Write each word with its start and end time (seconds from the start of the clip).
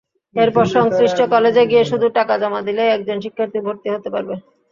এরপর 0.35 0.65
সংশ্লিষ্ট 0.75 1.19
কলেজে 1.33 1.63
গিয়ে 1.71 1.83
শুধু 1.91 2.07
টাকা 2.17 2.33
জমা 2.41 2.61
দিলেই 2.67 2.89
একজন 2.91 3.17
শিক্ষার্থী 3.23 3.59
ভর্তি 3.65 3.87
হতে 3.91 4.09
পারবে। 4.13 4.33